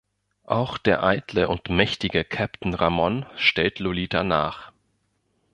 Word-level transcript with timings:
Auch 0.47 0.79
der 0.79 1.03
eitle 1.03 1.47
und 1.47 1.69
mächtige 1.69 2.23
Captain 2.23 2.73
Ramon 2.73 3.27
stellt 3.35 3.77
Lolita 3.77 4.23
nach. 4.23 4.71